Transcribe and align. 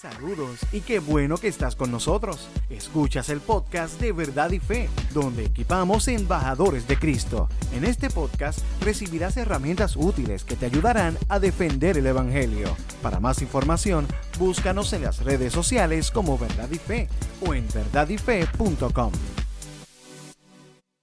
Saludos 0.00 0.60
y 0.72 0.80
qué 0.80 0.98
bueno 0.98 1.36
que 1.36 1.48
estás 1.48 1.76
con 1.76 1.90
nosotros. 1.90 2.48
Escuchas 2.70 3.28
el 3.28 3.40
podcast 3.40 4.00
de 4.00 4.12
Verdad 4.12 4.50
y 4.50 4.58
Fe, 4.58 4.88
donde 5.12 5.44
equipamos 5.44 6.08
embajadores 6.08 6.88
de 6.88 6.96
Cristo. 6.96 7.50
En 7.76 7.84
este 7.84 8.08
podcast 8.08 8.60
recibirás 8.82 9.36
herramientas 9.36 9.96
útiles 9.96 10.44
que 10.44 10.56
te 10.56 10.64
ayudarán 10.64 11.18
a 11.28 11.38
defender 11.38 11.98
el 11.98 12.06
Evangelio. 12.06 12.74
Para 13.02 13.20
más 13.20 13.42
información, 13.42 14.06
búscanos 14.38 14.90
en 14.94 15.02
las 15.02 15.22
redes 15.22 15.52
sociales 15.52 16.10
como 16.10 16.38
Verdad 16.38 16.70
y 16.72 16.78
Fe 16.78 17.08
o 17.46 17.52
en 17.52 17.66
verdadyfe.com. 17.68 19.12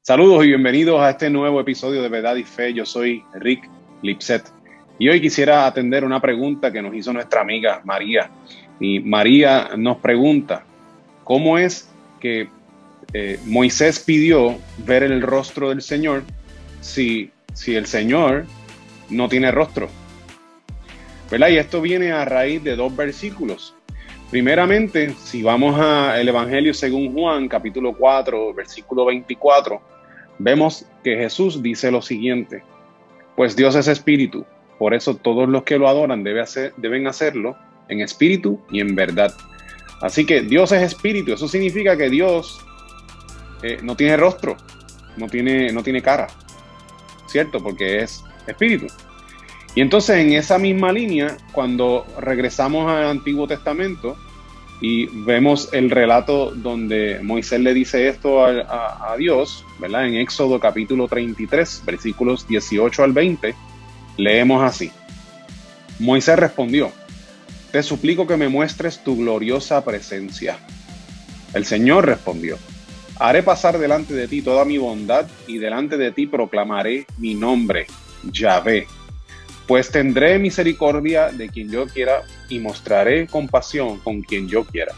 Saludos 0.01 0.43
y 0.43 0.47
bienvenidos 0.47 0.99
a 1.01 1.11
este 1.11 1.29
nuevo 1.29 1.61
episodio 1.61 2.01
de 2.01 2.09
Verdad 2.09 2.35
y 2.35 2.43
Fe. 2.43 2.73
Yo 2.73 2.83
soy 2.83 3.23
Rick 3.35 3.69
Lipset 4.01 4.51
y 4.97 5.07
hoy 5.09 5.21
quisiera 5.21 5.67
atender 5.67 6.03
una 6.03 6.19
pregunta 6.19 6.71
que 6.71 6.81
nos 6.81 6.95
hizo 6.95 7.13
nuestra 7.13 7.41
amiga 7.41 7.81
María. 7.85 8.31
Y 8.79 8.99
María 8.99 9.71
nos 9.75 9.97
pregunta, 9.97 10.63
¿cómo 11.23 11.57
es 11.57 11.89
que 12.19 12.49
eh, 13.13 13.39
Moisés 13.45 13.99
pidió 13.99 14.57
ver 14.85 15.03
el 15.03 15.21
rostro 15.21 15.69
del 15.69 15.81
Señor 15.81 16.23
si, 16.81 17.31
si 17.53 17.75
el 17.75 17.85
Señor 17.87 18.45
no 19.09 19.27
tiene 19.29 19.51
rostro? 19.51 19.89
¿Verdad? 21.31 21.49
Y 21.49 21.57
esto 21.57 21.81
viene 21.81 22.11
a 22.11 22.23
raíz 22.25 22.63
de 22.63 22.75
dos 22.75 22.95
versículos. 22.95 23.75
Primeramente, 24.29 25.13
si 25.13 25.41
vamos 25.41 25.79
al 25.79 26.27
Evangelio 26.27 26.73
según 26.73 27.13
Juan, 27.13 27.47
capítulo 27.47 27.93
4, 27.93 28.53
versículo 28.53 29.05
24, 29.05 29.81
vemos 30.37 30.85
que 31.03 31.15
Jesús 31.15 31.63
dice 31.63 31.91
lo 31.91 32.01
siguiente, 32.01 32.61
pues 33.35 33.55
Dios 33.55 33.75
es 33.75 33.87
espíritu, 33.87 34.45
por 34.77 34.93
eso 34.93 35.15
todos 35.15 35.47
los 35.47 35.63
que 35.63 35.77
lo 35.77 35.87
adoran 35.87 36.23
deben 36.23 37.07
hacerlo 37.07 37.57
en 37.89 38.01
espíritu 38.01 38.59
y 38.71 38.79
en 38.79 38.95
verdad. 38.95 39.33
Así 40.01 40.25
que 40.25 40.41
Dios 40.41 40.71
es 40.71 40.83
espíritu, 40.83 41.33
eso 41.33 41.47
significa 41.47 41.97
que 41.97 42.09
Dios 42.09 42.65
eh, 43.63 43.79
no 43.81 43.95
tiene 43.95 44.17
rostro, 44.17 44.55
no 45.17 45.27
tiene, 45.27 45.71
no 45.71 45.81
tiene 45.81 46.01
cara, 46.01 46.27
¿cierto? 47.27 47.61
Porque 47.61 48.03
es 48.03 48.23
espíritu. 48.45 48.87
Y 49.73 49.81
entonces 49.81 50.17
en 50.17 50.33
esa 50.33 50.57
misma 50.57 50.91
línea, 50.91 51.37
cuando 51.51 52.05
regresamos 52.19 52.89
al 52.89 53.07
Antiguo 53.07 53.47
Testamento 53.47 54.17
y 54.81 55.07
vemos 55.23 55.69
el 55.73 55.89
relato 55.89 56.51
donde 56.51 57.19
Moisés 57.23 57.59
le 57.59 57.73
dice 57.73 58.07
esto 58.07 58.45
a, 58.45 59.11
a 59.11 59.17
Dios, 59.17 59.65
¿verdad? 59.79 60.07
En 60.07 60.15
Éxodo 60.15 60.59
capítulo 60.59 61.07
33, 61.07 61.83
versículos 61.85 62.47
18 62.47 63.03
al 63.03 63.13
20, 63.13 63.55
leemos 64.17 64.63
así. 64.63 64.91
Moisés 65.99 66.37
respondió, 66.37 66.91
te 67.77 67.83
suplico 67.83 68.25
que 68.25 68.37
me 68.37 68.49
muestres 68.49 69.03
tu 69.03 69.17
gloriosa 69.17 69.85
presencia. 69.85 70.57
El 71.53 71.63
Señor 71.63 72.07
respondió, 72.07 72.57
haré 73.19 73.43
pasar 73.43 73.77
delante 73.77 74.15
de 74.15 74.27
ti 74.27 74.41
toda 74.41 74.65
mi 74.65 74.79
bondad 74.79 75.27
y 75.45 75.59
delante 75.59 75.95
de 75.95 76.11
ti 76.11 76.25
proclamaré 76.25 77.05
mi 77.19 77.35
nombre, 77.35 77.85
Yahvé. 78.31 78.87
Pues 79.67 79.91
tendré 79.91 80.39
misericordia 80.39 81.29
de 81.29 81.49
quien 81.49 81.69
yo 81.69 81.85
quiera 81.85 82.23
y 82.49 82.57
mostraré 82.57 83.27
compasión 83.27 83.99
con 83.99 84.23
quien 84.23 84.47
yo 84.47 84.65
quiera. 84.65 84.95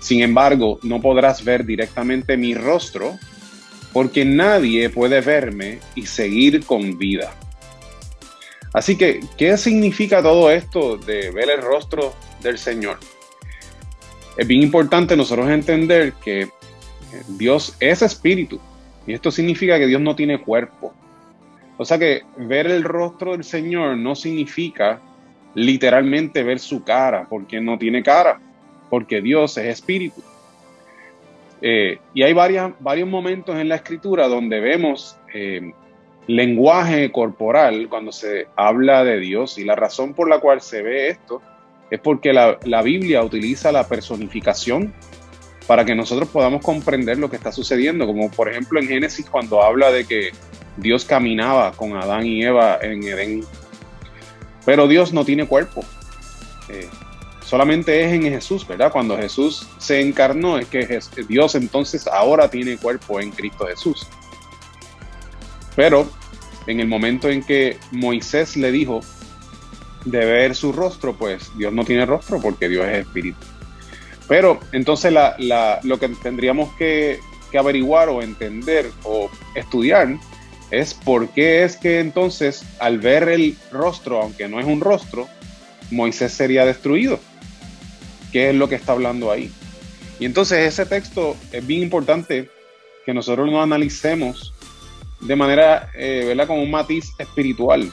Sin 0.00 0.20
embargo, 0.20 0.80
no 0.82 1.00
podrás 1.00 1.44
ver 1.44 1.64
directamente 1.64 2.36
mi 2.36 2.54
rostro, 2.54 3.20
porque 3.92 4.24
nadie 4.24 4.90
puede 4.90 5.20
verme 5.20 5.78
y 5.94 6.06
seguir 6.06 6.64
con 6.64 6.98
vida. 6.98 7.32
Así 8.72 8.96
que, 8.96 9.20
¿qué 9.36 9.56
significa 9.56 10.22
todo 10.22 10.50
esto 10.50 10.96
de 10.96 11.30
ver 11.30 11.50
el 11.50 11.60
rostro 11.60 12.14
del 12.40 12.58
Señor? 12.58 12.98
Es 14.36 14.46
bien 14.46 14.62
importante 14.62 15.16
nosotros 15.16 15.48
entender 15.50 16.12
que 16.14 16.48
Dios 17.28 17.76
es 17.80 18.02
espíritu 18.02 18.60
y 19.06 19.14
esto 19.14 19.30
significa 19.30 19.78
que 19.78 19.86
Dios 19.86 20.00
no 20.00 20.14
tiene 20.14 20.40
cuerpo. 20.40 20.94
O 21.76 21.84
sea 21.84 21.98
que 21.98 22.22
ver 22.36 22.66
el 22.66 22.84
rostro 22.84 23.32
del 23.32 23.42
Señor 23.42 23.96
no 23.96 24.14
significa 24.14 25.00
literalmente 25.54 26.42
ver 26.42 26.60
su 26.60 26.84
cara, 26.84 27.26
porque 27.28 27.60
no 27.60 27.78
tiene 27.78 28.02
cara, 28.02 28.40
porque 28.88 29.20
Dios 29.20 29.56
es 29.56 29.66
espíritu. 29.66 30.22
Eh, 31.62 31.98
y 32.14 32.22
hay 32.22 32.32
varios 32.32 33.08
momentos 33.08 33.56
en 33.56 33.68
la 33.68 33.76
escritura 33.76 34.28
donde 34.28 34.60
vemos 34.60 35.16
eh, 35.34 35.72
lenguaje 36.26 37.10
corporal 37.10 37.88
cuando 37.88 38.12
se 38.12 38.46
habla 38.56 39.04
de 39.04 39.18
Dios 39.18 39.58
y 39.58 39.64
la 39.64 39.74
razón 39.74 40.14
por 40.14 40.28
la 40.28 40.40
cual 40.40 40.60
se 40.60 40.82
ve 40.82 41.08
esto 41.08 41.42
es 41.90 41.98
porque 42.00 42.32
la, 42.32 42.82
Biblia 42.82 43.22
utiliza 43.22 43.72
la 43.72 43.88
personificación 43.88 44.94
para 45.66 45.84
que 45.84 45.94
nosotros 45.94 46.28
podamos 46.28 46.62
comprender 46.62 47.18
lo 47.18 47.28
que 47.28 47.36
está 47.36 47.52
sucediendo, 47.52 48.06
como 48.06 48.30
por 48.30 48.48
ejemplo 48.48 48.80
en 48.80 48.88
Génesis 48.88 49.28
cuando 49.28 49.62
habla 49.62 49.90
de 49.90 50.04
que 50.04 50.30
Dios 50.76 51.04
caminaba 51.04 51.72
con 51.72 51.96
Adán 51.96 52.26
y 52.26 52.42
Eva 52.44 52.78
en 52.80 53.02
Edén. 53.02 53.44
Pero 54.64 54.86
Dios 54.86 55.12
no 55.12 55.24
tiene 55.24 55.46
cuerpo. 55.46 55.84
Eh, 56.68 56.88
solamente 57.44 58.04
es 58.04 58.12
en 58.12 58.22
Jesús, 58.22 58.66
¿verdad? 58.66 58.92
Cuando 58.92 59.16
Jesús 59.16 59.68
se 59.78 60.00
encarnó 60.00 60.58
es 60.58 60.68
que 60.68 61.00
Dios 61.28 61.56
entonces 61.56 62.06
ahora 62.06 62.48
tiene 62.48 62.76
cuerpo 62.76 63.20
en 63.20 63.30
Cristo 63.32 63.66
Jesús. 63.66 64.06
Pero 65.76 66.10
en 66.66 66.80
el 66.80 66.88
momento 66.88 67.28
en 67.28 67.42
que 67.42 67.78
Moisés 67.90 68.56
le 68.56 68.72
dijo 68.72 69.00
de 70.04 70.24
ver 70.24 70.54
su 70.54 70.72
rostro, 70.72 71.14
pues 71.14 71.50
Dios 71.56 71.72
no 71.72 71.84
tiene 71.84 72.06
rostro 72.06 72.40
porque 72.40 72.68
Dios 72.68 72.86
es 72.86 72.98
espíritu. 72.98 73.38
Pero 74.28 74.60
entonces 74.72 75.12
lo 75.82 75.98
que 75.98 76.08
tendríamos 76.22 76.72
que, 76.76 77.18
que 77.50 77.58
averiguar 77.58 78.08
o 78.08 78.22
entender 78.22 78.90
o 79.02 79.28
estudiar 79.54 80.16
es 80.70 80.94
por 80.94 81.28
qué 81.30 81.64
es 81.64 81.76
que 81.76 81.98
entonces 81.98 82.64
al 82.78 82.98
ver 82.98 83.28
el 83.28 83.56
rostro, 83.72 84.22
aunque 84.22 84.48
no 84.48 84.60
es 84.60 84.66
un 84.66 84.80
rostro, 84.80 85.28
Moisés 85.90 86.32
sería 86.32 86.64
destruido. 86.64 87.18
¿Qué 88.32 88.50
es 88.50 88.54
lo 88.54 88.68
que 88.68 88.76
está 88.76 88.92
hablando 88.92 89.32
ahí? 89.32 89.50
Y 90.20 90.26
entonces 90.26 90.60
ese 90.60 90.86
texto 90.86 91.36
es 91.50 91.66
bien 91.66 91.82
importante 91.82 92.48
que 93.04 93.14
nosotros 93.14 93.48
lo 93.48 93.60
analicemos 93.60 94.49
de 95.20 95.36
manera, 95.36 95.90
eh, 95.94 96.24
¿verdad? 96.26 96.46
Como 96.46 96.62
un 96.62 96.70
matiz 96.70 97.12
espiritual. 97.18 97.90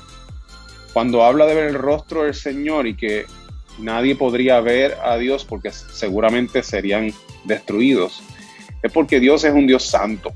Cuando 0.93 1.23
habla 1.23 1.45
de 1.45 1.55
ver 1.55 1.67
el 1.67 1.75
rostro 1.75 2.23
del 2.23 2.33
Señor 2.33 2.87
y 2.87 2.95
que 2.95 3.25
nadie 3.79 4.15
podría 4.15 4.59
ver 4.61 4.97
a 5.03 5.17
Dios 5.17 5.45
porque 5.45 5.71
seguramente 5.71 6.63
serían 6.63 7.13
destruidos, 7.43 8.23
es 8.81 8.91
porque 8.91 9.19
Dios 9.19 9.43
es 9.43 9.53
un 9.53 9.67
Dios 9.67 9.85
santo. 9.85 10.33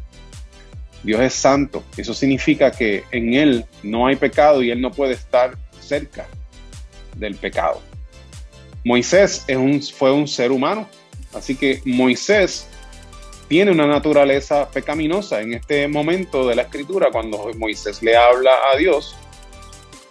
Dios 1.04 1.22
es 1.22 1.34
santo. 1.34 1.84
Eso 1.98 2.14
significa 2.14 2.72
que 2.72 3.04
en 3.12 3.34
Él 3.34 3.66
no 3.82 4.08
hay 4.08 4.16
pecado 4.16 4.62
y 4.62 4.70
Él 4.70 4.82
no 4.82 4.92
puede 4.92 5.14
estar 5.14 5.58
cerca 5.80 6.28
del 7.16 7.36
pecado. 7.36 7.82
Moisés 8.84 9.44
es 9.48 9.58
un, 9.58 9.82
fue 9.82 10.12
un 10.12 10.28
ser 10.28 10.52
humano, 10.52 10.88
así 11.34 11.56
que 11.56 11.82
Moisés 11.86 12.68
tiene 13.52 13.70
una 13.70 13.86
naturaleza 13.86 14.70
pecaminosa. 14.70 15.42
En 15.42 15.54
este 15.54 15.86
momento 15.90 16.48
de 16.48 16.56
la 16.56 16.62
escritura, 16.62 17.10
cuando 17.12 17.52
Moisés 17.58 18.02
le 18.02 18.16
habla 18.16 18.52
a 18.72 18.78
Dios, 18.78 19.14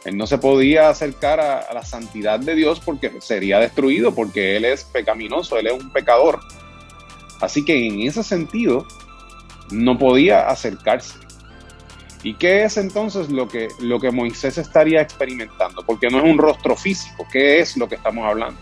él 0.05 0.19
no 0.19 0.27
se 0.27 0.37
podía 0.37 0.91
acercar 0.91 1.41
a, 1.41 1.73
la 1.73 1.83
santidad 1.83 2.39
de 2.39 2.55
Dios 2.55 2.81
porque 2.81 3.11
sería 3.23 3.59
destruido, 3.59 4.15
porque 4.15 4.59
él 4.59 4.67
es 4.67 4.85
pecaminoso, 4.85 5.59
él 5.59 5.69
es 5.69 5.73
un 5.73 5.91
pecador. 5.91 6.41
Así 7.41 7.65
que 7.65 7.87
en 7.87 8.03
ese 8.03 8.23
sentido, 8.23 8.87
no 9.71 9.97
podía 9.97 10.47
acercarse. 10.47 11.15
¿Y 12.23 12.35
qué 12.35 12.65
es 12.65 12.77
entonces 12.77 13.31
lo 13.31 13.49
que, 13.49 13.69
lo 13.79 14.01
que 14.01 14.11
Moisés 14.11 14.59
estaría 14.59 15.01
experimentando? 15.01 15.83
Porque 15.87 16.11
no 16.11 16.19
es 16.19 16.25
un 16.25 16.37
rostro 16.37 16.77
físico. 16.77 17.27
¿Qué 17.33 17.61
es 17.61 17.79
lo 17.79 17.89
que 17.89 17.95
estamos 17.95 18.23
hablando? 18.27 18.61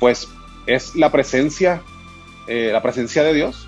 Pues 0.00 0.26
es 0.66 0.96
la 0.96 1.12
presencia, 1.12 1.82
eh, 2.48 2.70
la 2.72 2.82
presencia 2.82 3.22
de 3.22 3.32
Dios. 3.32 3.67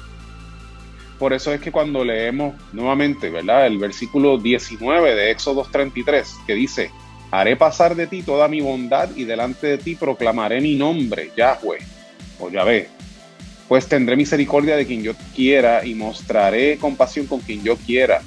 Por 1.21 1.35
eso 1.35 1.53
es 1.53 1.61
que 1.61 1.71
cuando 1.71 2.03
leemos 2.03 2.55
nuevamente, 2.73 3.29
¿verdad? 3.29 3.67
El 3.67 3.77
versículo 3.77 4.39
19 4.39 5.15
de 5.15 5.31
Éxodo 5.31 5.67
33, 5.71 6.37
que 6.47 6.55
dice, 6.55 6.91
haré 7.31 7.57
pasar 7.57 7.95
de 7.95 8.07
ti 8.07 8.23
toda 8.23 8.49
mi 8.49 8.63
bondad 8.63 9.11
y 9.15 9.25
delante 9.25 9.67
de 9.67 9.77
ti 9.77 9.97
proclamaré 9.97 10.63
mi 10.63 10.77
nombre, 10.77 11.31
Yahweh 11.37 11.81
o 12.39 12.49
Yahvé. 12.49 12.89
Pues 13.69 13.87
tendré 13.87 14.17
misericordia 14.17 14.77
de 14.77 14.87
quien 14.87 15.03
yo 15.03 15.13
quiera 15.37 15.85
y 15.85 15.95
mostraré 15.95 16.79
compasión 16.79 17.27
con 17.27 17.41
quien 17.41 17.63
yo 17.63 17.77
quiera. 17.77 18.23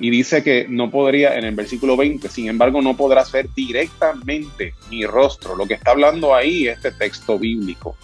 Y 0.00 0.10
dice 0.10 0.42
que 0.42 0.66
no 0.68 0.90
podría, 0.90 1.38
en 1.38 1.44
el 1.44 1.54
versículo 1.54 1.96
20, 1.96 2.28
sin 2.28 2.48
embargo, 2.48 2.82
no 2.82 2.96
podrás 2.96 3.30
ver 3.30 3.48
directamente 3.54 4.74
mi 4.90 5.06
rostro. 5.06 5.54
Lo 5.54 5.68
que 5.68 5.74
está 5.74 5.92
hablando 5.92 6.34
ahí, 6.34 6.66
este 6.66 6.90
texto 6.90 7.38
bíblico, 7.38 7.96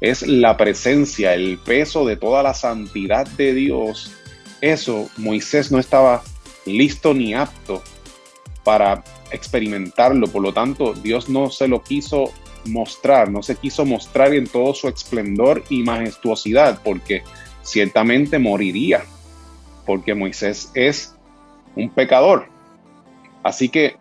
es 0.00 0.26
la 0.26 0.56
presencia, 0.56 1.34
el 1.34 1.58
peso 1.58 2.04
de 2.04 2.16
toda 2.16 2.42
la 2.42 2.54
santidad 2.54 3.26
de 3.26 3.54
Dios. 3.54 4.12
Eso 4.60 5.08
Moisés 5.16 5.70
no 5.70 5.78
estaba 5.78 6.22
listo 6.66 7.14
ni 7.14 7.34
apto 7.34 7.82
para 8.64 9.02
experimentarlo. 9.30 10.26
Por 10.28 10.42
lo 10.42 10.52
tanto, 10.52 10.92
Dios 10.92 11.28
no 11.28 11.50
se 11.50 11.68
lo 11.68 11.82
quiso 11.82 12.32
mostrar, 12.66 13.30
no 13.30 13.42
se 13.42 13.56
quiso 13.56 13.84
mostrar 13.84 14.34
en 14.34 14.46
todo 14.46 14.74
su 14.74 14.88
esplendor 14.88 15.62
y 15.70 15.82
majestuosidad, 15.82 16.80
porque 16.82 17.22
ciertamente 17.62 18.38
moriría, 18.38 19.04
porque 19.84 20.14
Moisés 20.14 20.70
es 20.74 21.14
un 21.76 21.90
pecador. 21.90 22.48
Así 23.42 23.68
que 23.68 23.96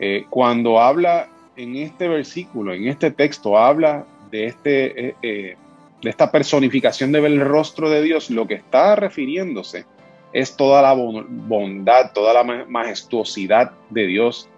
eh, 0.00 0.24
cuando 0.28 0.80
habla 0.80 1.28
en 1.56 1.76
este 1.76 2.08
versículo, 2.08 2.72
en 2.72 2.88
este 2.88 3.10
texto, 3.10 3.56
habla 3.58 4.04
de, 4.30 4.46
este, 4.46 5.08
eh, 5.08 5.14
eh, 5.22 5.56
de 6.02 6.10
esta 6.10 6.30
personificación 6.30 7.12
de 7.12 7.20
ver 7.20 7.32
el 7.32 7.40
rostro 7.40 7.90
de 7.90 8.02
Dios, 8.02 8.30
lo 8.30 8.46
que 8.46 8.54
está 8.54 8.96
refiriéndose 8.96 9.84
es 10.32 10.56
toda 10.56 10.82
la 10.82 10.92
bondad, 10.94 12.12
toda 12.12 12.34
la 12.34 12.44
majestuosidad 12.66 13.72
de 13.90 14.06
Dios, 14.06 14.48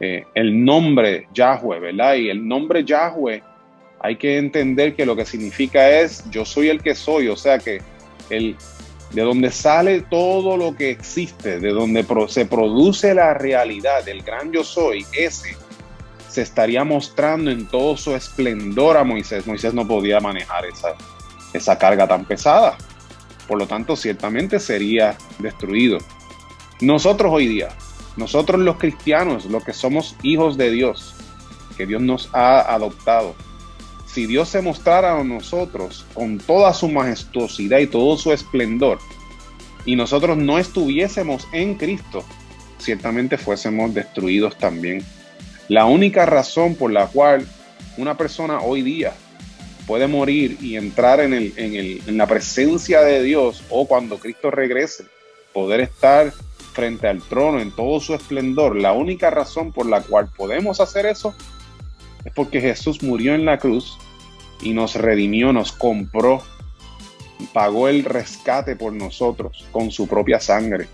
el 0.00 0.64
nombre 0.64 1.28
Yahweh, 1.34 1.78
¿verdad? 1.78 2.14
Y 2.14 2.30
el 2.30 2.48
nombre 2.48 2.84
Yahweh 2.84 3.42
hay 4.00 4.16
que 4.16 4.38
entender 4.38 4.96
que 4.96 5.04
lo 5.04 5.14
que 5.14 5.26
significa 5.26 6.00
es 6.00 6.24
yo 6.30 6.44
soy 6.44 6.68
el 6.70 6.82
que 6.82 6.94
soy, 6.94 7.28
o 7.28 7.36
sea 7.36 7.58
que 7.58 7.82
el, 8.30 8.56
de 9.12 9.22
donde 9.22 9.50
sale 9.50 10.02
todo 10.02 10.56
lo 10.56 10.76
que 10.76 10.90
existe, 10.90 11.60
de 11.60 11.70
donde 11.70 12.04
se 12.28 12.46
produce 12.46 13.14
la 13.14 13.34
realidad, 13.34 14.04
del 14.04 14.22
gran 14.22 14.52
yo 14.52 14.64
soy, 14.64 15.04
ese 15.16 15.56
se 16.30 16.42
estaría 16.42 16.84
mostrando 16.84 17.50
en 17.50 17.66
todo 17.66 17.96
su 17.96 18.14
esplendor 18.14 18.96
a 18.96 19.04
Moisés. 19.04 19.46
Moisés 19.46 19.74
no 19.74 19.86
podía 19.86 20.20
manejar 20.20 20.64
esa, 20.64 20.94
esa 21.52 21.76
carga 21.76 22.06
tan 22.06 22.24
pesada. 22.24 22.78
Por 23.48 23.58
lo 23.58 23.66
tanto, 23.66 23.96
ciertamente 23.96 24.60
sería 24.60 25.18
destruido. 25.40 25.98
Nosotros 26.80 27.32
hoy 27.34 27.48
día, 27.48 27.70
nosotros 28.16 28.60
los 28.60 28.76
cristianos, 28.76 29.46
los 29.46 29.64
que 29.64 29.72
somos 29.72 30.14
hijos 30.22 30.56
de 30.56 30.70
Dios, 30.70 31.14
que 31.76 31.84
Dios 31.84 32.00
nos 32.00 32.30
ha 32.32 32.60
adoptado, 32.72 33.34
si 34.06 34.26
Dios 34.26 34.48
se 34.48 34.62
mostrara 34.62 35.18
a 35.18 35.24
nosotros 35.24 36.06
con 36.14 36.38
toda 36.38 36.72
su 36.74 36.88
majestuosidad 36.88 37.78
y 37.78 37.86
todo 37.86 38.16
su 38.16 38.32
esplendor, 38.32 38.98
y 39.84 39.96
nosotros 39.96 40.36
no 40.36 40.58
estuviésemos 40.58 41.48
en 41.52 41.74
Cristo, 41.74 42.24
ciertamente 42.78 43.36
fuésemos 43.36 43.92
destruidos 43.94 44.56
también. 44.58 45.04
La 45.70 45.84
única 45.84 46.26
razón 46.26 46.74
por 46.74 46.90
la 46.90 47.06
cual 47.06 47.46
una 47.96 48.16
persona 48.16 48.58
hoy 48.58 48.82
día 48.82 49.12
puede 49.86 50.08
morir 50.08 50.58
y 50.60 50.76
entrar 50.76 51.20
en, 51.20 51.32
el, 51.32 51.52
en, 51.56 51.76
el, 51.76 52.02
en 52.08 52.16
la 52.16 52.26
presencia 52.26 53.02
de 53.02 53.22
Dios 53.22 53.62
o 53.70 53.86
cuando 53.86 54.18
Cristo 54.18 54.50
regrese, 54.50 55.04
poder 55.52 55.78
estar 55.78 56.32
frente 56.72 57.06
al 57.06 57.22
trono 57.22 57.60
en 57.60 57.70
todo 57.70 58.00
su 58.00 58.14
esplendor, 58.14 58.74
la 58.74 58.94
única 58.94 59.30
razón 59.30 59.70
por 59.70 59.86
la 59.86 60.00
cual 60.00 60.28
podemos 60.36 60.80
hacer 60.80 61.06
eso 61.06 61.36
es 62.24 62.32
porque 62.32 62.60
Jesús 62.60 63.04
murió 63.04 63.36
en 63.36 63.44
la 63.44 63.60
cruz 63.60 63.96
y 64.62 64.72
nos 64.72 64.96
redimió, 64.96 65.52
nos 65.52 65.70
compró, 65.70 66.42
pagó 67.52 67.86
el 67.86 68.04
rescate 68.04 68.74
por 68.74 68.92
nosotros 68.92 69.64
con 69.70 69.92
su 69.92 70.08
propia 70.08 70.40
sangre. 70.40 70.88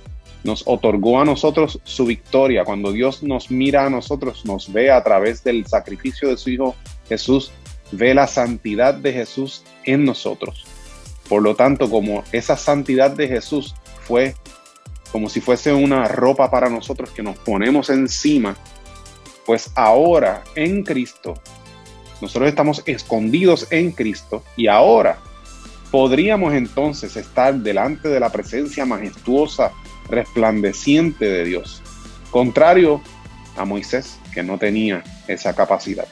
Nos 0.46 0.62
otorgó 0.64 1.20
a 1.20 1.25
nosotros 1.25 1.81
su 1.84 2.06
victoria. 2.06 2.64
Cuando 2.64 2.93
Dios 2.93 3.22
nos 3.22 3.50
mira 3.50 3.84
a 3.84 3.90
nosotros, 3.90 4.46
nos 4.46 4.72
ve 4.72 4.90
a 4.90 5.02
través 5.02 5.43
del 5.44 5.66
sacrificio 5.66 6.28
de 6.28 6.37
su 6.37 6.50
Hijo 6.50 6.76
Jesús, 7.08 7.50
ve 7.90 8.14
la 8.14 8.28
santidad 8.28 8.94
de 8.94 9.12
Jesús 9.12 9.64
en 9.84 10.04
nosotros. 10.04 10.64
Por 11.28 11.43
lo 11.43 11.56
tanto, 11.56 11.90
como 11.90 12.22
esa 12.31 12.56
santidad 12.56 13.10
de 13.10 13.26
Jesús 13.26 13.75
fue 14.04 14.37
como 15.10 15.28
si 15.28 15.40
fuese 15.40 15.72
una 15.72 16.06
ropa 16.08 16.50
para 16.50 16.69
nosotros 16.69 17.10
que 17.10 17.22
nos 17.22 17.37
ponemos 17.38 17.90
encima, 17.90 18.56
pues 19.46 19.70
ahora 19.75 20.44
en 20.54 20.82
Cristo, 20.82 21.34
nosotros 22.20 22.49
estamos 22.49 22.82
escondidos 22.87 23.66
en 23.70 23.92
Cristo 23.92 24.42
y 24.56 24.66
ahora 24.69 25.19
podríamos 25.90 26.54
entonces 26.54 27.16
estar 27.16 27.54
delante 27.54 28.08
de 28.08 28.20
la 28.20 28.31
presencia 28.31 28.84
majestuosa, 28.84 29.72
resplandeciente 30.08 31.26
de 31.26 31.44
Dios, 31.44 31.82
contrario 32.30 33.02
a 33.56 33.64
Moisés, 33.64 34.18
que 34.32 34.42
no 34.42 34.58
tenía 34.58 35.02
esa 35.28 35.54
capacidad. 35.54 36.06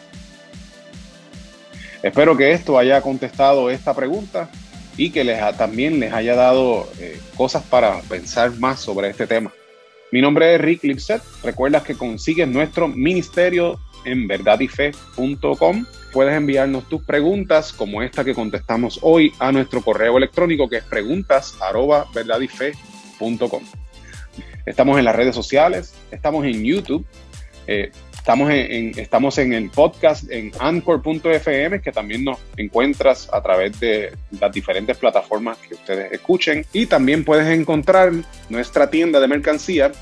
Espero 2.02 2.36
que 2.36 2.52
esto 2.52 2.78
haya 2.78 3.00
contestado 3.00 3.70
esta 3.70 3.94
pregunta 3.94 4.50
y 4.96 5.10
que 5.10 5.24
les 5.24 5.56
también 5.56 6.00
les 6.00 6.12
haya 6.12 6.34
dado 6.34 6.88
eh, 6.98 7.18
cosas 7.36 7.62
para 7.62 8.00
pensar 8.02 8.52
más 8.58 8.80
sobre 8.80 9.08
este 9.08 9.26
tema. 9.26 9.52
Mi 10.12 10.20
nombre 10.20 10.54
es 10.54 10.60
Rick 10.60 10.84
Lipset. 10.84 11.22
Recuerda 11.42 11.82
que 11.82 11.96
consigues 11.96 12.46
nuestro 12.46 12.88
ministerio 12.88 13.80
en 14.04 14.28
verdadyfe.com. 14.28 15.86
Puedes 16.12 16.34
enviarnos 16.34 16.88
tus 16.88 17.02
preguntas 17.02 17.72
como 17.72 18.02
esta 18.02 18.22
que 18.24 18.34
contestamos 18.34 19.00
hoy 19.02 19.32
a 19.38 19.50
nuestro 19.50 19.82
correo 19.82 20.16
electrónico 20.16 20.68
que 20.68 20.76
es 20.76 20.84
preguntas 20.84 21.56
Estamos 24.66 24.98
en 24.98 25.04
las 25.04 25.14
redes 25.14 25.34
sociales, 25.34 25.94
estamos 26.10 26.46
en 26.46 26.64
YouTube, 26.64 27.04
eh, 27.66 27.90
estamos, 28.12 28.50
en, 28.50 28.98
estamos 28.98 29.36
en 29.38 29.52
el 29.52 29.68
podcast 29.70 30.30
en 30.30 30.52
anchor.fm, 30.58 31.82
que 31.82 31.92
también 31.92 32.24
nos 32.24 32.38
encuentras 32.56 33.28
a 33.32 33.40
través 33.42 33.78
de 33.78 34.12
las 34.40 34.50
diferentes 34.52 34.96
plataformas 34.96 35.58
que 35.58 35.74
ustedes 35.74 36.10
escuchen. 36.12 36.64
Y 36.72 36.86
también 36.86 37.24
puedes 37.24 37.46
encontrar 37.48 38.10
nuestra 38.48 38.88
tienda 38.88 39.20
de 39.20 39.28
mercancía 39.28 39.92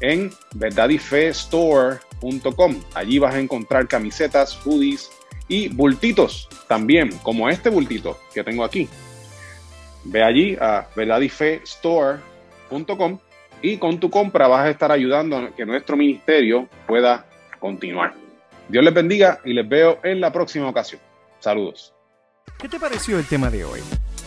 en 0.00 0.30
verdadyfestore.com. 0.54 2.76
Allí 2.94 3.18
vas 3.18 3.34
a 3.34 3.40
encontrar 3.40 3.88
camisetas, 3.88 4.54
hoodies 4.54 5.10
y 5.48 5.66
bultitos 5.68 6.48
también, 6.68 7.10
como 7.24 7.48
este 7.48 7.70
bultito 7.70 8.16
que 8.32 8.44
tengo 8.44 8.62
aquí. 8.62 8.88
Ve 10.04 10.22
allí 10.22 10.56
a 10.60 10.86
verdadyfestore.com 10.94 13.18
y 13.62 13.78
con 13.78 13.98
tu 13.98 14.10
compra 14.10 14.48
vas 14.48 14.66
a 14.66 14.70
estar 14.70 14.92
ayudando 14.92 15.36
a 15.36 15.50
que 15.54 15.64
nuestro 15.64 15.96
ministerio 15.96 16.68
pueda 16.86 17.24
continuar. 17.58 18.14
Dios 18.68 18.84
les 18.84 18.92
bendiga 18.92 19.40
y 19.44 19.52
les 19.52 19.68
veo 19.68 19.98
en 20.02 20.20
la 20.20 20.32
próxima 20.32 20.68
ocasión. 20.68 21.00
Saludos. 21.40 21.94
¿Qué 22.58 22.68
te 22.68 22.78
pareció 22.78 23.18
el 23.18 23.26
tema 23.26 23.50
de 23.50 23.64
hoy? 23.64 23.80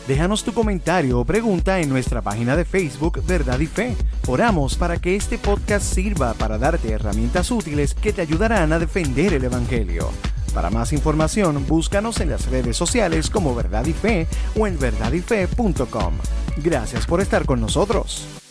Déjanos 0.08 0.44
tu 0.44 0.54
comentario 0.54 1.20
o 1.20 1.26
pregunta 1.26 1.80
en 1.80 1.90
nuestra 1.90 2.22
página 2.22 2.56
de 2.56 2.64
Facebook 2.64 3.24
Verdad 3.26 3.60
y 3.60 3.66
Fe. 3.66 3.96
Oramos 4.28 4.76
para 4.76 4.98
que 4.98 5.16
este 5.16 5.38
podcast 5.38 5.84
sirva 5.84 6.34
para 6.36 6.58
darte 6.58 6.92
herramientas 6.92 7.50
útiles 7.50 7.96
que 7.96 8.14
te 8.14 8.22
ayudarán 8.22 8.72
a 8.72 8.80
defender 8.80 9.34
el 9.34 9.44
Evangelio. 9.44 10.10
Para 10.54 10.70
más 10.70 10.94
información, 10.94 11.66
búscanos 11.68 12.22
en 12.22 12.30
las 12.30 12.50
redes 12.50 12.78
sociales 12.78 13.30
como 13.30 13.56
Verdad 13.56 13.86
y 13.86 13.94
Fe 13.94 14.28
o 14.58 14.68
en 14.68 14.78
verdadyfe.com. 14.80 16.13
Gracias 16.58 17.08
por 17.08 17.20
estar 17.20 17.46
con 17.46 17.60
nosotros. 17.60 18.45